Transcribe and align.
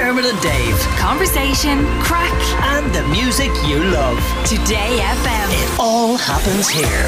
Dermot 0.00 0.24
and 0.24 0.40
Dave. 0.40 0.78
Conversation, 0.96 1.84
crack, 2.00 2.32
And 2.62 2.90
the 2.94 3.06
music 3.08 3.50
you 3.66 3.84
love. 3.84 4.16
Today 4.46 4.98
FM. 4.98 5.48
It 5.52 5.78
all 5.78 6.16
happens 6.16 6.70
here. 6.70 7.04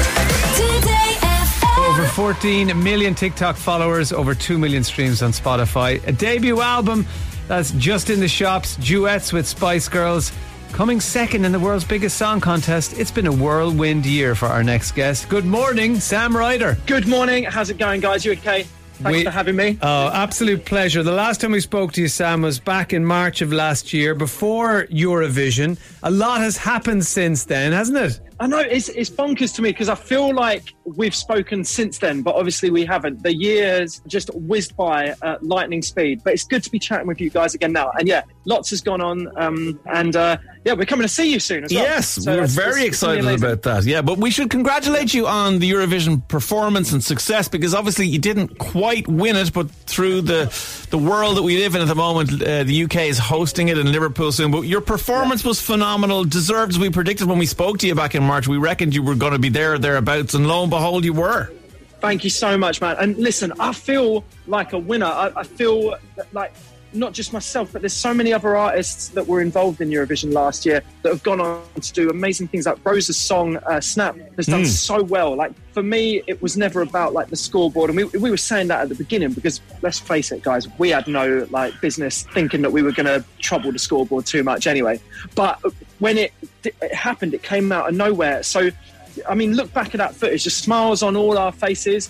Today 0.53 1.15
FM. 1.21 1.89
Over 1.89 2.05
14 2.05 2.83
million 2.83 3.15
TikTok 3.15 3.55
followers, 3.55 4.13
over 4.13 4.35
2 4.35 4.59
million 4.59 4.83
streams 4.83 5.23
on 5.23 5.31
Spotify. 5.31 6.07
A 6.07 6.11
debut 6.11 6.61
album 6.61 7.07
that's 7.47 7.71
just 7.71 8.11
in 8.11 8.19
the 8.19 8.27
shops, 8.27 8.75
duets 8.75 9.33
with 9.33 9.47
Spice 9.47 9.89
Girls. 9.89 10.31
Coming 10.71 10.99
second 11.01 11.45
in 11.45 11.51
the 11.51 11.59
world's 11.59 11.85
biggest 11.85 12.15
song 12.19 12.41
contest. 12.41 12.99
It's 12.99 13.09
been 13.09 13.25
a 13.25 13.33
whirlwind 13.33 14.05
year 14.05 14.35
for 14.35 14.45
our 14.45 14.63
next 14.63 14.91
guest. 14.91 15.29
Good 15.29 15.45
morning, 15.45 15.99
Sam 15.99 16.37
Ryder. 16.37 16.77
Good 16.85 17.07
morning. 17.07 17.45
How's 17.45 17.71
it 17.71 17.79
going, 17.79 18.01
guys? 18.01 18.23
You 18.23 18.33
okay? 18.33 18.67
Thanks 19.03 19.17
We- 19.19 19.23
for 19.25 19.31
having 19.31 19.55
me. 19.55 19.77
Oh, 19.81 20.09
absolute 20.13 20.65
pleasure. 20.65 21.03
The 21.03 21.11
last 21.11 21.41
time 21.41 21.51
we 21.51 21.59
spoke 21.59 21.91
to 21.93 22.01
you, 22.01 22.07
Sam, 22.07 22.41
was 22.41 22.59
back 22.59 22.93
in 22.93 23.05
March 23.05 23.41
of 23.41 23.51
last 23.51 23.93
year, 23.93 24.15
before 24.15 24.87
Eurovision. 24.91 25.77
A 26.03 26.11
lot 26.11 26.39
has 26.41 26.57
happened 26.57 27.05
since 27.05 27.43
then, 27.43 27.71
hasn't 27.73 27.97
it? 27.97 28.19
I 28.39 28.47
know 28.47 28.59
it's 28.59 28.89
it's 28.89 29.09
bonkers 29.09 29.55
to 29.55 29.61
me 29.61 29.69
because 29.69 29.89
I 29.89 29.95
feel 29.95 30.33
like 30.33 30.73
we've 30.85 31.15
spoken 31.15 31.63
since 31.63 31.99
then, 31.99 32.21
but 32.21 32.35
obviously 32.35 32.69
we 32.69 32.85
haven't. 32.85 33.23
The 33.23 33.35
years 33.35 34.01
just 34.07 34.29
whizzed 34.33 34.75
by 34.75 35.15
at 35.21 35.43
lightning 35.43 35.81
speed. 35.81 36.21
But 36.23 36.33
it's 36.33 36.43
good 36.43 36.63
to 36.63 36.71
be 36.71 36.79
chatting 36.79 37.07
with 37.07 37.21
you 37.21 37.29
guys 37.29 37.53
again 37.53 37.73
now. 37.73 37.91
And 37.97 38.07
yeah, 38.07 38.23
lots 38.45 38.69
has 38.71 38.81
gone 38.81 39.01
on. 39.01 39.31
Um, 39.37 39.79
and 39.85 40.15
uh, 40.15 40.37
yeah, 40.65 40.73
we're 40.73 40.85
coming 40.85 41.03
to 41.03 41.13
see 41.13 41.31
you 41.31 41.39
soon 41.39 41.63
as 41.63 41.73
well. 41.73 41.83
Yes, 41.83 42.07
So 42.23 42.35
we're 42.37 42.47
very 42.47 42.85
excited 42.85 43.25
about 43.25 43.61
that. 43.63 43.83
Yeah, 43.83 44.01
but 44.01 44.17
we 44.17 44.31
should 44.31 44.49
congratulate 44.49 45.13
you 45.13 45.27
on 45.27 45.59
the 45.59 45.69
Eurovision 45.69 46.25
performance 46.27 46.91
and 46.91 47.03
success 47.03 47.47
because 47.47 47.73
obviously 47.73 48.07
you 48.07 48.19
didn't 48.19 48.57
quite 48.59 49.07
win 49.07 49.35
it, 49.35 49.53
but 49.53 49.69
through 49.71 50.21
the 50.21 50.43
the 50.89 50.97
world 50.97 51.37
that 51.37 51.43
we 51.43 51.57
live 51.57 51.75
in 51.75 51.81
at 51.81 51.87
the 51.87 51.95
moment, 51.95 52.41
uh, 52.41 52.63
the 52.63 52.83
UK 52.83 52.95
is 53.07 53.17
hosting 53.17 53.69
it 53.69 53.77
in 53.77 53.91
Liverpool 53.91 54.31
soon. 54.31 54.51
But 54.51 54.61
your 54.61 54.81
performance 54.81 55.43
was 55.43 55.59
phenomenal, 55.59 56.23
deserved 56.23 56.73
as 56.73 56.79
we 56.79 56.89
predicted 56.89 57.27
when 57.27 57.39
we 57.39 57.45
spoke 57.45 57.79
to 57.79 57.87
you 57.87 57.95
back 57.95 58.15
in 58.15 58.22
March. 58.23 58.47
We 58.47 58.57
reckoned 58.57 58.95
you 58.95 59.03
were 59.03 59.15
going 59.15 59.33
to 59.33 59.39
be 59.39 59.49
there 59.49 59.73
or 59.73 59.77
thereabouts, 59.77 60.33
and 60.33 60.47
lo 60.47 60.63
and 60.63 60.69
behold, 60.69 61.03
you 61.05 61.13
were. 61.13 61.51
Thank 61.99 62.23
you 62.23 62.29
so 62.29 62.57
much, 62.57 62.81
man. 62.81 62.97
And 62.99 63.17
listen, 63.17 63.53
I 63.59 63.71
feel 63.71 64.25
like 64.47 64.73
a 64.73 64.79
winner. 64.79 65.05
I, 65.05 65.31
I 65.37 65.43
feel 65.43 65.95
like 66.33 66.53
not 66.95 67.13
just 67.13 67.33
myself, 67.33 67.71
but 67.73 67.81
there's 67.81 67.93
so 67.93 68.13
many 68.13 68.33
other 68.33 68.55
artists 68.55 69.09
that 69.09 69.27
were 69.27 69.41
involved 69.41 69.81
in 69.81 69.89
Eurovision 69.89 70.33
last 70.33 70.65
year 70.65 70.81
that 71.01 71.09
have 71.09 71.23
gone 71.23 71.41
on 71.41 71.63
to 71.79 71.93
do 71.93 72.09
amazing 72.09 72.47
things. 72.47 72.65
Like 72.65 72.83
Rosa's 72.83 73.17
song 73.17 73.57
uh, 73.57 73.81
"Snap" 73.81 74.17
has 74.35 74.47
done 74.47 74.65
so 74.65 75.01
well. 75.03 75.35
Like 75.35 75.53
for 75.73 75.83
me, 75.83 76.23
it 76.27 76.41
was 76.41 76.55
never 76.57 76.81
about 76.81 77.13
like 77.13 77.29
the 77.29 77.35
scoreboard, 77.35 77.89
and 77.89 77.97
we, 77.97 78.03
we 78.05 78.29
were 78.29 78.37
saying 78.37 78.67
that 78.67 78.81
at 78.81 78.89
the 78.89 78.95
beginning 78.95 79.33
because 79.33 79.61
let's 79.81 79.99
face 79.99 80.31
it, 80.31 80.43
guys, 80.43 80.67
we 80.77 80.89
had 80.89 81.07
no 81.07 81.47
like 81.49 81.79
business 81.81 82.23
thinking 82.33 82.61
that 82.61 82.71
we 82.71 82.81
were 82.81 82.91
going 82.91 83.07
to 83.07 83.23
trouble 83.39 83.71
the 83.71 83.79
scoreboard 83.79 84.25
too 84.25 84.43
much 84.43 84.67
anyway. 84.67 84.99
But 85.35 85.59
when 86.03 86.15
it, 86.17 86.31
it 86.63 86.93
happened, 86.93 87.33
it 87.33 87.43
came 87.53 87.71
out 87.77 87.85
of 87.89 87.95
nowhere. 87.95 88.43
So. 88.43 88.61
I 89.29 89.35
mean, 89.35 89.51
look 89.59 89.71
back 89.79 89.89
at 89.95 89.99
that 89.99 90.15
footage. 90.15 90.43
The 90.43 90.49
smiles 90.49 91.03
on 91.03 91.15
all 91.15 91.37
our 91.37 91.51
faces. 91.51 92.09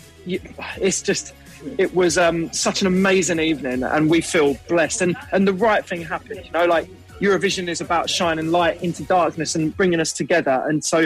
It's 0.87 1.01
just, 1.01 1.33
it 1.77 1.93
was 1.93 2.17
um, 2.17 2.37
such 2.53 2.79
an 2.81 2.87
amazing 2.87 3.41
evening, 3.41 3.83
and 3.83 4.09
we 4.09 4.21
feel 4.21 4.55
blessed. 4.69 5.01
And 5.01 5.17
and 5.33 5.41
the 5.45 5.57
right 5.69 5.83
thing 5.89 6.01
happened. 6.01 6.45
You 6.45 6.51
know, 6.57 6.65
like 6.65 6.85
Eurovision 7.19 7.67
is 7.67 7.81
about 7.81 8.09
shining 8.09 8.51
light 8.51 8.81
into 8.81 9.03
darkness 9.03 9.55
and 9.55 9.75
bringing 9.75 9.99
us 9.99 10.13
together. 10.13 10.63
And 10.67 10.77
so 10.93 10.99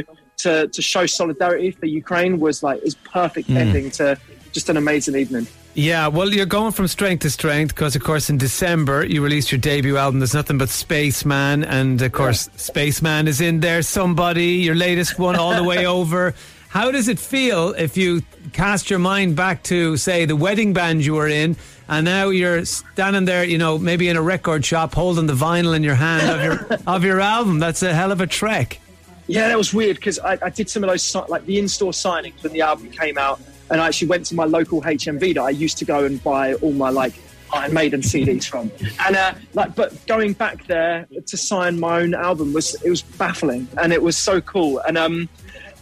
to 0.43 0.67
to 0.67 0.81
show 0.93 1.07
solidarity 1.07 1.71
for 1.71 1.87
Ukraine 1.87 2.33
was 2.39 2.61
like 2.67 2.79
is 2.83 2.95
perfect 2.95 3.49
ending 3.49 3.89
to 3.99 4.05
just 4.51 4.69
an 4.69 4.77
amazing 4.77 5.15
evening. 5.15 5.47
Yeah, 5.77 6.07
well, 6.07 6.33
you're 6.33 6.47
going 6.47 6.71
from 6.71 6.87
strength 6.87 7.19
to 7.21 7.29
strength 7.29 7.75
because, 7.75 7.95
of 7.95 8.03
course, 8.03 8.31
in 8.31 8.39
December 8.39 9.05
you 9.05 9.23
released 9.23 9.51
your 9.51 9.61
debut 9.61 9.95
album. 9.95 10.19
There's 10.19 10.33
nothing 10.33 10.57
but 10.57 10.69
Spaceman, 10.69 11.63
and 11.63 12.01
of 12.01 12.11
course, 12.13 12.49
Spaceman 12.55 13.27
is 13.27 13.41
in 13.41 13.59
there. 13.59 13.83
Somebody, 13.83 14.53
your 14.53 14.73
latest 14.73 15.19
one, 15.19 15.35
all 15.35 15.53
the 15.53 15.63
way 15.63 15.85
over. 15.99 16.33
How 16.69 16.89
does 16.89 17.07
it 17.07 17.19
feel 17.19 17.75
if 17.77 17.95
you 17.95 18.23
cast 18.53 18.89
your 18.89 18.97
mind 18.97 19.35
back 19.35 19.61
to, 19.65 19.97
say, 19.97 20.25
the 20.25 20.35
wedding 20.35 20.73
band 20.73 21.05
you 21.05 21.13
were 21.13 21.27
in, 21.27 21.55
and 21.87 22.05
now 22.05 22.29
you're 22.29 22.65
standing 22.65 23.25
there, 23.25 23.43
you 23.43 23.59
know, 23.59 23.77
maybe 23.77 24.09
in 24.09 24.17
a 24.17 24.21
record 24.23 24.65
shop, 24.65 24.95
holding 24.95 25.27
the 25.27 25.35
vinyl 25.35 25.75
in 25.75 25.83
your 25.83 25.93
hand 25.93 26.27
of 26.27 26.43
your 26.43 26.79
of 26.87 27.03
your 27.03 27.21
album? 27.21 27.59
That's 27.59 27.83
a 27.83 27.93
hell 27.93 28.11
of 28.11 28.19
a 28.19 28.25
trek. 28.25 28.79
Yeah, 29.27 29.47
that 29.47 29.57
was 29.59 29.75
weird 29.75 29.97
because 29.97 30.17
I, 30.17 30.39
I 30.41 30.49
did 30.49 30.71
some 30.71 30.83
of 30.83 30.89
those 30.89 31.13
like 31.29 31.45
the 31.45 31.59
in-store 31.59 31.91
signings 31.91 32.41
when 32.41 32.51
the 32.51 32.61
album 32.61 32.89
came 32.89 33.19
out, 33.19 33.39
and 33.69 33.81
I 33.81 33.87
actually 33.87 34.07
went 34.07 34.25
to 34.27 34.35
my 34.35 34.45
local 34.45 34.81
HMV 34.81 35.35
that 35.35 35.41
I 35.41 35.49
used 35.49 35.77
to 35.79 35.85
go 35.85 36.05
and 36.05 36.23
buy 36.23 36.53
all 36.55 36.73
my 36.73 36.89
like 36.89 37.13
Iron 37.53 37.73
Maiden 37.73 38.01
CDs 38.01 38.45
from. 38.45 38.71
And 39.05 39.15
uh, 39.15 39.33
like, 39.53 39.75
but 39.75 40.05
going 40.05 40.33
back 40.33 40.65
there 40.67 41.07
to 41.25 41.37
sign 41.37 41.79
my 41.79 42.01
own 42.01 42.13
album 42.13 42.53
was 42.53 42.75
it 42.83 42.89
was 42.89 43.01
baffling, 43.01 43.67
and 43.81 43.93
it 43.93 44.01
was 44.01 44.17
so 44.17 44.41
cool. 44.41 44.79
And 44.79 44.97
um, 44.97 45.29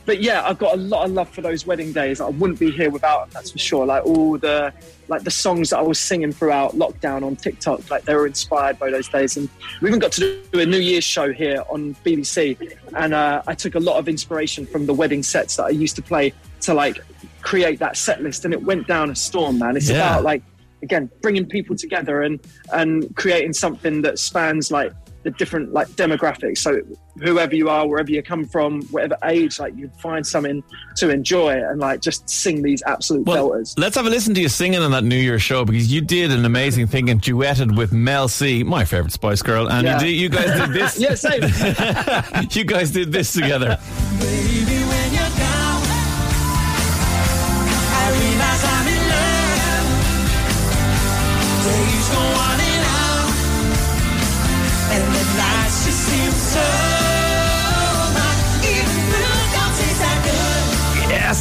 but 0.06 0.22
yeah, 0.22 0.48
I've 0.48 0.60
got 0.60 0.76
a 0.76 0.78
lot 0.78 1.06
of 1.06 1.12
love 1.12 1.30
for 1.30 1.42
those 1.42 1.66
wedding 1.66 1.92
days. 1.92 2.22
I 2.22 2.30
wouldn't 2.30 2.60
be 2.60 2.72
here 2.72 2.90
without. 2.90 3.32
That's 3.32 3.52
for 3.52 3.58
sure. 3.58 3.86
Like 3.86 4.06
all 4.06 4.38
the 4.38 4.72
like 5.08 5.24
the 5.24 5.32
songs 5.32 5.70
that 5.70 5.78
I 5.78 5.82
was 5.82 6.00
singing 6.00 6.32
throughout 6.32 6.74
lockdown 6.74 7.24
on 7.24 7.36
TikTok, 7.36 7.90
like 7.90 8.06
they 8.06 8.16
were 8.16 8.28
inspired 8.28 8.80
by 8.80 8.90
those 8.90 9.08
days. 9.08 9.38
And 9.38 9.50
we 9.82 9.90
even 9.90 10.00
got 10.00 10.12
to 10.14 10.42
do 10.52 10.60
a 10.60 10.66
New 10.66 10.80
Year's 10.80 11.04
show 11.04 11.32
here 11.32 11.64
on 11.70 11.96
BBC, 12.06 12.78
and 12.96 13.14
uh, 13.14 13.42
I 13.48 13.56
took 13.56 13.76
a 13.76 13.80
lot 13.80 13.98
of 13.98 14.08
inspiration 14.08 14.66
from 14.66 14.86
the 14.86 14.94
wedding 14.94 15.24
sets 15.24 15.56
that 15.58 15.66
I 15.66 15.70
used 15.70 15.96
to 15.96 16.02
play 16.02 16.34
to 16.66 16.74
like 16.74 17.00
create 17.42 17.80
that 17.80 17.96
set 17.98 18.22
list, 18.24 18.46
and 18.46 18.54
it 18.54 18.62
went 18.64 18.88
down 18.88 19.10
a 19.12 19.16
storm, 19.16 19.60
man. 19.60 19.78
It's 19.78 19.90
Yeah. 19.90 19.98
about 19.98 20.24
like 20.24 20.44
again 20.84 21.10
bringing 21.22 21.46
people 21.46 21.76
together 21.76 22.22
and 22.24 22.40
and 22.74 23.16
creating 23.16 23.54
something 23.54 24.02
that 24.04 24.20
spans 24.20 24.72
like 24.72 24.92
the 25.24 25.32
different 25.32 25.74
like 25.74 25.88
demographics 25.96 26.60
so 26.60 26.78
whoever 27.24 27.56
you 27.56 27.68
are 27.68 27.88
wherever 27.88 28.12
you 28.12 28.22
come 28.22 28.46
from 28.46 28.84
whatever 28.92 29.18
age 29.24 29.58
like 29.58 29.76
you 29.76 29.90
find 30.00 30.28
something 30.28 30.62
to 30.96 31.10
enjoy 31.10 31.50
and 31.50 31.80
like 31.80 32.00
just 32.02 32.30
sing 32.30 32.62
these 32.62 32.84
absolute 32.86 33.26
Well, 33.26 33.50
belters 33.50 33.74
let's 33.80 33.96
have 33.96 34.06
a 34.06 34.10
listen 34.12 34.36
to 34.36 34.42
you 34.42 34.50
singing 34.50 34.82
on 34.82 34.92
that 34.92 35.04
New 35.04 35.16
Year 35.16 35.40
show 35.40 35.66
because 35.66 35.92
you 35.92 36.02
did 36.02 36.30
an 36.30 36.46
amazing 36.46 36.86
thing 36.86 37.10
and 37.10 37.20
duetted 37.20 37.76
with 37.76 37.92
Mel 37.92 38.28
C, 38.28 38.62
my 38.64 38.86
favorite 38.86 39.14
Spice 39.14 39.42
Girl, 39.42 39.68
and 39.72 39.88
Yeah. 39.88 40.00
you, 40.02 40.06
did, 40.06 40.12
you 40.12 40.30
guys 40.30 40.60
did 40.60 40.74
this. 40.74 41.00
yeah 41.06 41.16
same 41.16 42.48
you 42.52 42.64
guys 42.66 42.92
did 42.92 43.12
this 43.12 43.34
together. 43.34 43.80
Baby, 44.20 44.84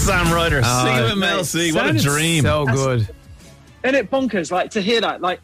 Sam 0.04 0.32
Ryder, 0.32 0.62
singing 0.62 1.02
with 1.04 1.16
Mel 1.18 1.36
mate, 1.38 1.46
C. 1.46 1.72
Oh, 1.72 1.74
what 1.76 1.96
a 1.96 1.98
dream. 1.98 2.42
So 2.44 2.66
good. 2.66 3.08
and 3.82 3.96
it 3.96 4.10
bonkers 4.10 4.50
like 4.50 4.70
to 4.72 4.80
hear 4.80 5.00
that 5.00 5.20
like 5.22 5.40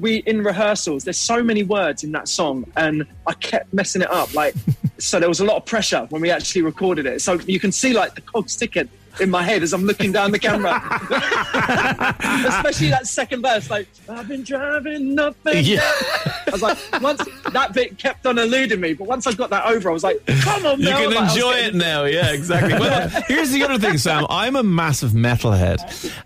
we 0.00 0.16
in 0.18 0.44
rehearsals 0.44 1.02
there's 1.04 1.16
so 1.18 1.42
many 1.42 1.64
words 1.64 2.04
in 2.04 2.12
that 2.12 2.28
song 2.28 2.64
and 2.76 3.04
i 3.26 3.32
kept 3.32 3.72
messing 3.74 4.00
it 4.00 4.08
up 4.12 4.32
like 4.32 4.54
so 4.98 5.18
there 5.18 5.28
was 5.28 5.40
a 5.40 5.44
lot 5.44 5.56
of 5.56 5.66
pressure 5.66 6.06
when 6.10 6.22
we 6.22 6.30
actually 6.30 6.62
recorded 6.62 7.04
it 7.04 7.20
so 7.20 7.34
you 7.40 7.58
can 7.58 7.72
see 7.72 7.92
like 7.92 8.14
the 8.14 8.20
cogs 8.20 8.54
ticking 8.54 8.88
in 9.20 9.28
my 9.28 9.42
head 9.42 9.60
as 9.60 9.72
i'm 9.72 9.82
looking 9.84 10.12
down 10.12 10.30
the 10.30 10.38
camera 10.38 10.74
especially 12.46 12.90
that 12.90 13.06
second 13.08 13.42
verse 13.42 13.68
like 13.70 13.88
i've 14.08 14.28
been 14.28 14.44
driving 14.44 15.18
up 15.18 15.34
and 15.46 15.66
Yeah. 15.66 15.80
down. 16.24 16.31
I 16.52 16.54
was 16.54 16.62
like 16.62 17.02
once 17.02 17.22
that 17.52 17.72
bit 17.72 17.96
kept 17.98 18.26
on 18.26 18.38
eluding 18.38 18.80
me 18.80 18.92
but 18.92 19.06
once 19.06 19.26
i 19.26 19.32
got 19.32 19.50
that 19.50 19.64
over 19.66 19.88
i 19.90 19.92
was 19.92 20.04
like 20.04 20.24
come 20.42 20.64
on 20.66 20.78
You 20.78 20.86
Mel. 20.90 21.00
can 21.00 21.10
Like, 21.14 21.30
enjoy 21.34 21.52
getting- 21.54 21.68
it 21.68 21.74
now, 21.74 22.04
yeah, 22.04 22.32
exactly. 22.32 22.74
Well, 22.74 23.08
here's 23.28 23.50
the 23.50 23.62
other 23.64 23.78
thing, 23.78 23.98
Sam. 23.98 24.26
I'm 24.28 24.56
a 24.56 24.62
massive 24.62 25.10
metalhead, 25.12 25.78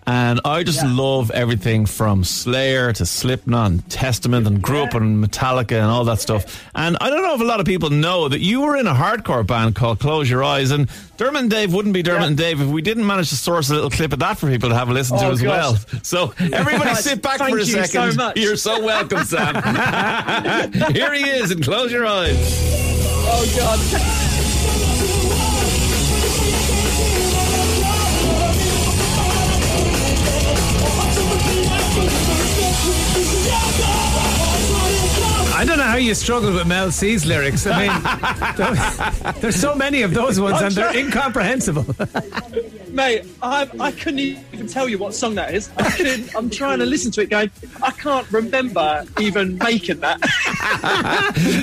and 0.05 0.39
I 0.45 0.63
just 0.63 0.83
love 0.85 1.31
everything 1.31 1.85
from 1.85 2.23
Slayer 2.23 2.91
to 2.93 3.05
Slipknot 3.05 3.71
and 3.71 3.89
Testament, 3.89 4.47
and 4.47 4.61
grew 4.61 4.83
up 4.83 4.95
on 4.95 5.23
Metallica 5.23 5.73
and 5.73 5.85
all 5.85 6.03
that 6.05 6.19
stuff. 6.19 6.65
And 6.75 6.97
I 7.01 7.09
don't 7.09 7.21
know 7.23 7.35
if 7.35 7.41
a 7.41 7.45
lot 7.45 7.59
of 7.59 7.65
people 7.65 7.89
know 7.89 8.27
that 8.29 8.39
you 8.39 8.61
were 8.61 8.75
in 8.77 8.87
a 8.87 8.93
hardcore 8.93 9.45
band 9.45 9.75
called 9.75 9.99
Close 9.99 10.29
Your 10.29 10.43
Eyes, 10.43 10.71
and 10.71 10.89
Dermot 11.17 11.41
and 11.43 11.49
Dave 11.51 11.73
wouldn't 11.73 11.93
be 11.93 12.03
Dermot 12.03 12.21
Yeah. 12.21 12.27
and 12.27 12.37
Dave 12.37 12.61
if 12.61 12.67
we 12.67 12.81
didn't 12.81 13.05
manage 13.05 13.29
to 13.29 13.35
source 13.35 13.69
a 13.69 13.73
little 13.73 13.89
clip 13.89 14.13
of 14.13 14.19
that 14.19 14.37
for 14.37 14.47
people 14.49 14.69
to 14.69 14.75
have 14.75 14.89
a 14.89 14.93
listen 14.93 15.17
to 15.17 15.25
Oh, 15.27 15.31
as 15.31 15.41
gosh. 15.41 15.49
well. 15.93 16.01
So 16.03 16.33
everybody, 16.39 16.93
sit 16.95 17.21
back 17.21 17.37
thank 17.39 17.51
for 17.51 17.57
a 17.57 17.59
you 17.63 17.65
so 17.65 17.83
second. 17.83 18.17
much. 18.17 18.37
You're 18.37 18.55
so 18.57 18.83
welcome, 18.83 19.23
Sam. 19.25 19.55
Here 20.93 21.13
he 21.13 21.29
is, 21.29 21.51
and 21.51 21.63
Close 21.63 21.91
Your 21.91 22.05
Eyes. 22.07 22.37
oh 23.29 23.53
god 23.57 23.77
I 35.59 35.63
don't 35.65 35.79
know 35.79 35.85
how 35.85 35.95
you 35.95 36.13
struggle 36.13 36.53
with 36.53 36.67
Mel 36.67 36.91
C's 36.91 37.25
lyrics. 37.25 37.65
I 37.67 37.87
mean, 39.33 39.33
there's 39.41 39.55
so 39.55 39.73
many 39.73 40.03
of 40.03 40.13
those 40.13 40.39
ones, 40.39 40.61
and 40.61 40.71
they're 40.73 40.95
incomprehensible. 40.95 41.83
Mate, 42.91 43.25
I, 43.43 43.69
I 43.79 43.91
couldn't 43.91 44.19
even 44.19 44.67
tell 44.67 44.87
you 44.87 44.97
what 44.97 45.13
song 45.15 45.35
that 45.35 45.53
is. 45.53 45.69
I 45.77 45.89
couldn't, 45.91 46.35
I'm 46.35 46.49
trying 46.49 46.79
to 46.79 46.85
listen 46.85 47.11
to 47.13 47.21
it 47.21 47.29
going, 47.29 47.51
I 47.83 47.91
can't 47.91 48.31
remember 48.31 49.03
even 49.19 49.57
making 49.57 49.99
that. 50.01 50.19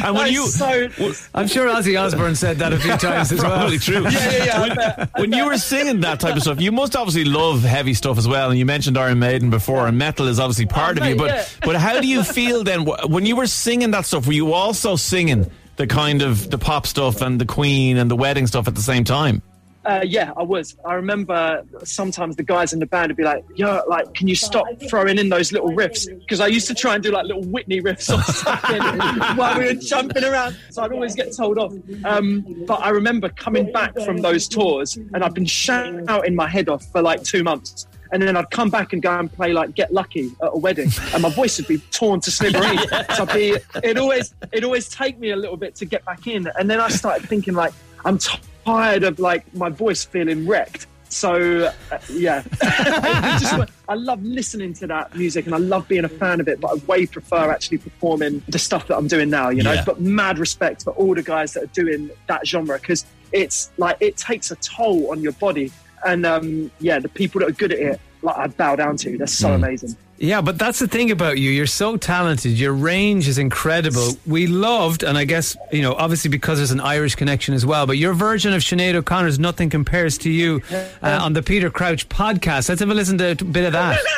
And 0.05 0.15
when 0.15 0.25
That 0.27 0.33
you 0.33 0.47
so, 0.47 0.89
I'm 1.35 1.47
sure 1.49 1.67
Ozzy 1.69 2.01
Osbourne 2.01 2.35
said 2.35 2.59
that 2.59 2.73
a 2.73 2.79
few 2.79 2.97
times 2.97 3.33
as 3.33 3.41
well. 3.43 3.57
Probably 3.59 3.79
true. 3.79 4.03
yeah, 4.03 4.11
yeah, 4.11 4.45
yeah, 4.45 4.61
I 4.63 4.75
bet. 4.75 5.11
when 5.19 5.33
you 5.33 5.47
were 5.47 5.57
singing 5.57 6.01
that 6.01 6.21
type 6.21 6.37
of 6.37 6.43
stuff, 6.43 6.61
you 6.61 6.73
must 6.73 6.95
obviously 6.97 7.25
love 7.25 7.63
heavy 7.63 7.95
stuff 7.95 8.19
as 8.19 8.29
well. 8.29 8.51
And 8.51 8.59
you 8.59 8.67
mentioned 8.67 8.97
Iron 8.99 9.19
Maiden 9.19 9.51
before, 9.51 9.87
and 9.87 9.97
metal 9.99 10.29
is 10.29 10.39
obviously 10.39 10.67
part 10.67 10.99
Oh, 10.99 11.03
of 11.03 11.09
you. 11.09 11.14
But 11.15 11.57
but 11.65 11.77
how 11.77 12.01
do 12.01 12.07
you 12.07 12.23
feel 12.23 12.65
then 12.65 12.85
when 12.85 13.27
you 13.27 13.37
were 13.37 13.47
singing 13.47 13.91
that 13.93 14.07
stuff? 14.07 14.27
Were 14.27 14.33
you 14.33 14.53
also 14.53 14.97
singing 14.97 15.51
the 15.77 15.87
kind 15.87 16.23
of 16.23 16.51
the 16.51 16.59
pop 16.59 16.87
stuff 16.87 17.21
and 17.21 17.41
the 17.41 17.47
Queen 17.47 17.97
and 17.97 18.11
the 18.11 18.17
wedding 18.17 18.47
stuff 18.47 18.69
at 18.69 18.75
the 18.75 18.83
same 18.83 19.05
time? 19.05 19.43
Uh, 19.85 20.01
yeah, 20.03 20.33
I 20.37 20.43
was. 20.43 20.77
I 20.87 20.95
remember 20.95 21.63
sometimes 21.85 22.37
the 22.37 22.43
guys 22.43 22.73
in 22.73 22.79
the 22.79 22.87
band 22.87 23.09
would 23.11 23.19
be 23.19 23.23
like, 23.23 23.45
"Yo, 23.55 23.83
like, 23.87 24.15
can 24.15 24.29
you 24.29 24.35
stop 24.35 24.67
throwing 24.89 25.19
in 25.19 25.29
those 25.29 25.53
little 25.53 25.71
riffs?" 25.71 26.07
Because 26.21 26.41
I 26.41 26.47
used 26.47 26.67
to 26.69 26.75
try 26.75 26.95
and 26.95 27.03
do 27.03 27.11
like 27.11 27.27
little 27.27 27.45
Whitney 27.45 27.83
riffs 27.83 28.09
or 28.09 28.23
something 28.23 28.81
while 29.37 29.59
we 29.59 29.67
were 29.67 29.75
jumping 29.75 30.25
around. 30.25 30.57
So 30.71 30.83
I'd 30.83 30.93
always 30.93 31.15
get 31.15 31.37
told 31.37 31.59
off. 31.59 31.75
Um, 32.05 32.65
but 32.67 32.81
I 32.83 32.91
remember 32.91 33.29
coming 33.29 33.71
back 33.73 33.95
from 34.01 34.19
those 34.19 34.49
tours, 34.49 34.97
and 34.97 35.23
I'd 35.23 35.35
been 35.35 35.45
shouting 35.45 36.09
out 36.09 36.27
in 36.27 36.35
my 36.35 36.49
head 36.49 36.71
off 36.71 36.85
for 36.91 37.03
like 37.03 37.23
two 37.23 37.45
months. 37.45 37.87
And 38.13 38.23
then 38.23 38.37
I'd 38.37 38.51
come 38.51 38.71
back 38.71 38.93
and 38.93 39.03
go 39.03 39.19
and 39.19 39.33
play 39.33 39.53
like 39.53 39.75
Get 39.75 39.93
Lucky 39.93 40.31
at 40.43 40.51
a 40.53 40.59
wedding, 40.59 40.91
and 41.13 41.23
my 41.23 41.31
voice 41.31 41.59
would 41.59 41.67
be 41.67 41.79
torn 41.91 42.21
to 42.21 42.31
smithereens. 42.31 42.81
So 43.17 43.25
I'd 43.25 43.33
be, 43.35 43.57
it 43.83 43.99
always, 43.99 44.35
it 44.53 44.65
always 44.65 44.89
take 44.89 45.19
me 45.19 45.31
a 45.31 45.37
little 45.37 45.57
bit 45.57 45.75
to 45.77 45.85
get 45.85 46.05
back 46.05 46.27
in. 46.27 46.49
And 46.59 46.71
then 46.71 46.81
I 46.81 46.89
started 46.89 47.29
thinking 47.29 47.55
like, 47.55 47.73
I'm 48.05 48.19
tired 48.65 49.03
of 49.05 49.19
like 49.19 49.53
my 49.55 49.69
voice 49.69 50.05
feeling 50.05 50.47
wrecked. 50.47 50.87
So 51.09 51.73
uh, 51.93 51.99
yeah, 52.11 52.43
I, 52.63 53.39
just, 53.41 53.71
I 53.89 53.95
love 53.95 54.23
listening 54.25 54.75
to 54.75 54.87
that 54.89 55.15
music 55.17 55.47
and 55.47 55.55
I 55.55 55.59
love 55.59 55.87
being 55.87 56.05
a 56.05 56.09
fan 56.09 56.41
of 56.41 56.49
it, 56.49 56.61
but 56.61 56.73
I 56.73 56.75
way 56.87 57.07
prefer 57.07 57.51
actually 57.53 57.79
performing 57.79 58.43
the 58.49 58.59
stuff 58.59 58.89
that 58.89 58.97
I'm 58.97 59.07
doing 59.07 59.31
now. 59.31 59.51
You 59.51 59.63
know, 59.63 59.73
Yeah. 59.75 59.85
but 59.85 60.01
mad 60.01 60.39
respect 60.39 60.83
for 60.83 60.91
all 60.93 61.15
the 61.15 61.23
guys 61.23 61.53
that 61.55 61.63
are 61.65 61.67
doing 61.69 62.11
that 62.27 62.47
genre 62.47 62.79
because 62.81 63.05
it's 63.33 63.71
like 63.79 63.97
it 64.01 64.17
takes 64.17 64.51
a 64.51 64.57
toll 64.57 65.11
on 65.13 65.21
your 65.21 65.33
body. 65.33 65.71
And 66.05 66.27
um, 66.27 66.71
yeah, 66.81 66.99
the 66.99 67.09
people 67.09 67.41
that 67.41 67.49
are 67.49 67.53
good 67.53 67.73
at 67.73 67.79
it, 67.79 68.01
like 68.23 68.37
I 68.37 68.47
bow 68.49 68.77
down 68.77 68.97
to. 68.99 69.17
They're 69.19 69.27
so 69.27 69.53
amazing. 69.53 69.97
Yeah, 70.17 70.41
but 70.43 70.59
that's 70.59 70.79
the 70.79 70.87
thing 70.87 71.11
about 71.11 71.39
you. 71.39 71.51
You're 71.51 71.67
so 71.67 71.97
talented. 71.97 72.53
Your 72.53 72.73
range 72.73 73.27
is 73.27 73.37
incredible. 73.37 74.13
We 74.27 74.47
loved, 74.47 75.03
and 75.03 75.19
I 75.19 75.25
guess, 75.25 75.57
you 75.73 75.83
know, 75.83 75.95
obviously 75.95 76.31
because 76.31 76.59
there's 76.59 76.71
an 76.71 76.81
Irish 76.81 77.17
connection 77.17 77.53
as 77.53 77.67
well, 77.67 77.85
but 77.87 77.99
your 77.99 78.15
version 78.15 78.53
of 78.53 78.63
Sinead 78.63 78.95
O'Connor's 78.95 79.41
Nothing 79.41 79.71
Compares 79.71 80.17
to 80.19 80.31
You 80.31 80.63
uh, 80.71 81.19
on 81.21 81.33
the 81.33 81.43
Peter 81.43 81.69
Crouch 81.69 82.09
podcast. 82.09 82.69
Let's 82.69 82.81
have 82.81 82.91
a 82.91 82.95
listen 82.95 83.19
to 83.19 83.33
a 83.33 83.35
bit 83.35 83.65
of 83.65 83.73
that. 83.73 84.01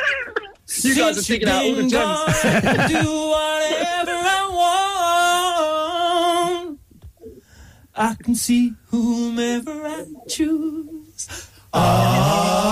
You 0.83 0.97
guys 0.97 1.31
are 1.31 1.33
you've 1.33 1.49
out 1.49 1.65
all 1.65 1.75
the 1.77 1.87
gems. 1.87 1.93
do 2.91 2.99
whatever 3.31 4.11
I 4.11 4.43
want. 6.67 6.81
I 7.94 8.15
can 8.21 8.35
see 8.35 8.75
whomever 8.88 9.87
I 9.87 10.05
choose. 10.29 11.46
Ah. 11.78 12.62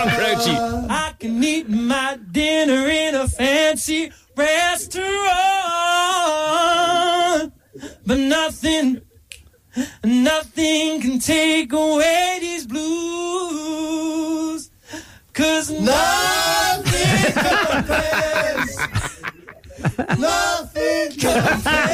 On, 0.02 0.08
Crouchy. 0.10 0.56
I 0.90 1.12
can 1.18 1.42
eat 1.44 1.68
my 1.68 2.18
dinner 2.32 2.88
in 2.88 3.14
a 3.14 3.28
fancy 3.28 4.10
restaurant, 4.36 5.12
but 8.06 8.18
nothing, 8.18 9.00
nothing 10.02 11.00
can 11.00 11.18
take 11.18 11.72
away 11.72 12.38
these 12.40 12.66
blues. 12.66 14.70
Cause 15.32 15.70
nothing 15.70 17.32
compares, 17.34 18.76
nothing 20.18 21.10
compares. 21.18 21.93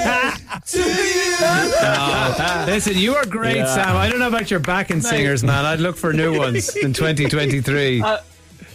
Listen, 2.66 2.96
you 2.96 3.14
are 3.14 3.24
great, 3.26 3.66
Sam. 3.66 3.96
I 3.96 4.08
don't 4.08 4.18
know 4.18 4.28
about 4.28 4.50
your 4.50 4.60
backing 4.60 5.00
singers, 5.00 5.42
man. 5.42 5.64
I'd 5.64 5.80
look 5.80 5.96
for 5.96 6.12
new 6.12 6.36
ones 6.38 6.76
in 6.76 6.92
2023. 6.94 8.02
Uh, 8.02 8.18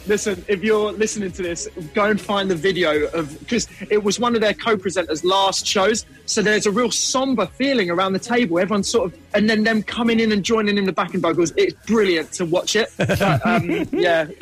Listen, 0.07 0.43
if 0.47 0.63
you're 0.63 0.91
listening 0.91 1.31
to 1.31 1.41
this, 1.41 1.67
go 1.93 2.05
and 2.05 2.19
find 2.19 2.49
the 2.49 2.55
video 2.55 3.05
of 3.07 3.37
because 3.39 3.67
it 3.89 4.03
was 4.03 4.19
one 4.19 4.35
of 4.35 4.41
their 4.41 4.53
co-presenters' 4.53 5.23
last 5.23 5.65
shows. 5.65 6.05
So 6.27 6.41
there's 6.41 6.65
a 6.65 6.71
real 6.71 6.91
somber 6.91 7.45
feeling 7.45 7.89
around 7.89 8.13
the 8.13 8.19
table. 8.19 8.59
Everyone's 8.59 8.89
sort 8.89 9.13
of, 9.13 9.19
and 9.33 9.49
then 9.49 9.63
them 9.63 9.83
coming 9.83 10.19
in 10.19 10.31
and 10.31 10.43
joining 10.43 10.77
in 10.77 10.85
the 10.85 10.91
backing 10.91 11.21
vocals. 11.21 11.53
It's 11.57 11.73
brilliant 11.85 12.31
to 12.33 12.45
watch 12.45 12.75
it. 12.75 12.89
But, 13.15 13.45
um, 13.45 13.87
yeah, 13.91 14.25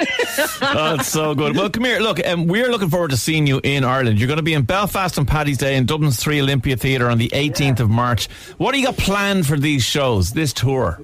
Oh, 0.62 0.96
it's 0.96 1.10
so 1.10 1.36
good. 1.36 1.56
Well, 1.56 1.70
come 1.70 1.84
here. 1.84 2.00
Look, 2.00 2.26
um, 2.26 2.48
we're 2.48 2.70
looking 2.70 2.90
forward 2.90 3.12
to 3.12 3.18
seeing 3.18 3.46
you 3.46 3.60
in 3.64 3.84
Ireland. 3.84 4.20
You're 4.20 4.28
going 4.28 4.38
to 4.38 4.44
be 4.44 4.54
in 4.54 4.64
Belfast 4.64 5.20
on 5.20 5.26
Paddy's 5.26 5.58
Day 5.58 5.76
in 5.76 5.86
Dublin's 5.86 6.18
Three 6.18 6.42
Olympia 6.42 6.76
Theatre 6.76 7.10
on 7.10 7.18
the 7.18 7.30
18th 7.30 7.80
of 7.82 7.90
March. 7.90 8.28
What 8.58 8.72
do 8.72 8.80
you 8.80 8.86
got 8.86 8.98
planned 8.98 9.46
for 9.46 9.58
these 9.58 9.84
shows, 9.84 10.32
this 10.32 10.54
tour? 10.54 11.02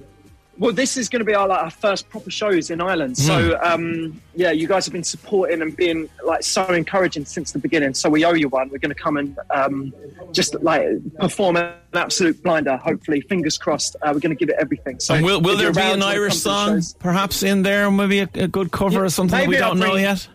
Well, 0.60 0.74
this 0.74 0.98
is 0.98 1.08
going 1.08 1.20
to 1.20 1.24
be 1.24 1.34
our 1.34 1.48
like 1.48 1.62
our 1.62 1.70
first 1.70 2.10
proper 2.10 2.30
shows 2.30 2.68
in 2.68 2.82
Ireland. 2.82 3.16
So 3.16 3.58
um, 3.62 4.20
yeah, 4.34 4.50
you 4.50 4.68
guys 4.68 4.84
have 4.84 4.92
been 4.92 5.02
supporting 5.02 5.62
and 5.62 5.74
being 5.74 6.10
like 6.22 6.42
so 6.42 6.66
encouraging 6.66 7.24
since 7.24 7.52
the 7.52 7.58
beginning. 7.58 7.94
So 7.94 8.10
we 8.10 8.26
owe 8.26 8.34
you 8.34 8.50
one. 8.50 8.68
We're 8.68 8.76
going 8.76 8.94
to 8.94 9.02
come 9.02 9.16
and 9.16 9.38
um, 9.48 9.94
just 10.32 10.54
like 10.62 10.86
perform 11.18 11.56
an 11.56 11.72
absolute 11.94 12.42
blinder. 12.42 12.76
Hopefully, 12.76 13.22
fingers 13.22 13.56
crossed. 13.56 13.96
Uh, 14.02 14.10
we're 14.12 14.20
going 14.20 14.36
to 14.36 14.38
give 14.38 14.50
it 14.50 14.56
everything. 14.58 15.00
So 15.00 15.14
And 15.14 15.24
will, 15.24 15.40
will 15.40 15.56
there 15.56 15.72
be 15.72 15.80
an 15.80 16.02
Irish 16.02 16.36
song 16.36 16.82
perhaps 16.98 17.42
in 17.42 17.62
there? 17.62 17.90
Maybe 17.90 18.18
a, 18.18 18.28
a 18.34 18.48
good 18.48 18.70
cover 18.70 19.02
or 19.02 19.08
something 19.08 19.48
we 19.48 19.56
don't 19.56 19.78
know 19.78 19.96
yet? 19.96 20.28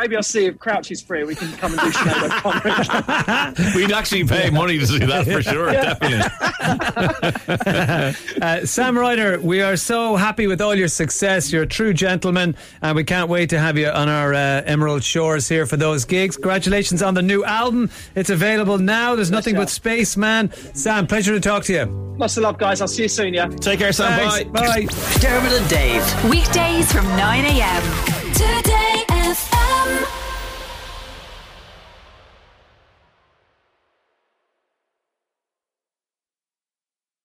Maybe 0.00 0.16
I'll 0.16 0.22
see 0.22 0.46
if 0.46 0.58
Crouch 0.58 0.90
is 0.90 1.02
free. 1.02 1.24
We 1.24 1.34
can 1.34 1.52
come 1.58 1.72
and 1.72 1.80
do 1.82 1.90
Sinead 1.90 3.52
O'Connor. 3.52 3.74
We'd 3.76 3.92
actually 3.92 4.24
pay 4.24 4.48
money 4.48 4.78
to 4.78 4.86
see 4.86 5.04
that 5.04 5.26
for 5.26 5.42
sure, 5.42 5.70
definitely. 5.72 6.20
Uh, 8.40 8.64
Sam 8.64 8.96
Ryder, 8.96 9.40
we 9.40 9.60
are 9.60 9.76
so 9.76 10.16
happy 10.16 10.46
with 10.46 10.60
all 10.60 10.74
your 10.74 10.88
success. 10.88 11.52
You're 11.52 11.64
a 11.64 11.66
true 11.66 11.92
gentleman, 11.92 12.56
and 12.80 12.96
we 12.96 13.04
can't 13.04 13.28
wait 13.28 13.50
to 13.50 13.58
have 13.58 13.76
you 13.76 13.88
on 13.88 14.08
our 14.08 14.32
uh, 14.32 14.62
Emerald 14.64 15.02
Shores 15.04 15.48
here 15.48 15.66
for 15.66 15.76
those 15.76 16.04
gigs. 16.04 16.36
Congratulations 16.36 17.02
on 17.02 17.14
the 17.14 17.22
new 17.22 17.44
album. 17.44 17.90
It's 18.14 18.30
available 18.30 18.78
now. 18.78 19.14
There's 19.14 19.30
nothing 19.30 19.56
but 19.56 19.68
Spaceman. 19.68 20.52
Sam, 20.74 21.06
pleasure 21.06 21.34
to 21.34 21.40
talk 21.40 21.64
to 21.64 21.72
you. 21.72 21.84
Lots 22.18 22.36
of 22.36 22.44
love, 22.44 22.58
guys. 22.58 22.80
I'll 22.80 22.88
see 22.88 23.02
you 23.02 23.08
soon. 23.08 23.34
Yeah. 23.34 23.48
Take 23.48 23.80
care, 23.80 23.92
Sam. 23.92 24.18
Thanks. 24.18 24.44
Bye. 24.50 24.86
Bye. 24.86 25.18
Dermot 25.20 25.52
and 25.52 25.68
Dave. 25.68 26.30
Weekdays 26.30 26.90
from 26.92 27.04
9 27.16 27.44
a.m. 27.44 28.32
Today 28.32 29.09